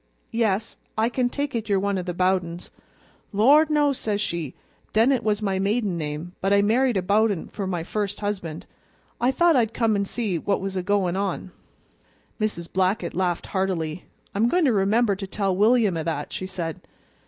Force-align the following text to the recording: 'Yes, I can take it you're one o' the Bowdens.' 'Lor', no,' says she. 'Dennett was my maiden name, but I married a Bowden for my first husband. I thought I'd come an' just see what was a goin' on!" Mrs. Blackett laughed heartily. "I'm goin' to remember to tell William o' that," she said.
'Yes, 0.31 0.77
I 0.97 1.09
can 1.09 1.29
take 1.29 1.53
it 1.53 1.69
you're 1.69 1.79
one 1.79 1.99
o' 1.99 2.01
the 2.01 2.11
Bowdens.' 2.15 2.71
'Lor', 3.31 3.67
no,' 3.69 3.93
says 3.93 4.19
she. 4.19 4.55
'Dennett 4.93 5.23
was 5.23 5.43
my 5.43 5.59
maiden 5.59 5.95
name, 5.95 6.31
but 6.41 6.51
I 6.51 6.63
married 6.63 6.97
a 6.97 7.03
Bowden 7.03 7.49
for 7.49 7.67
my 7.67 7.83
first 7.83 8.19
husband. 8.19 8.65
I 9.19 9.29
thought 9.29 9.55
I'd 9.55 9.75
come 9.75 9.95
an' 9.95 10.03
just 10.05 10.15
see 10.15 10.39
what 10.39 10.59
was 10.59 10.75
a 10.75 10.81
goin' 10.81 11.15
on!" 11.15 11.51
Mrs. 12.39 12.67
Blackett 12.73 13.13
laughed 13.13 13.45
heartily. 13.45 14.05
"I'm 14.33 14.49
goin' 14.49 14.65
to 14.65 14.73
remember 14.73 15.15
to 15.15 15.27
tell 15.27 15.55
William 15.55 15.95
o' 15.95 16.01
that," 16.01 16.33
she 16.33 16.47
said. 16.47 16.81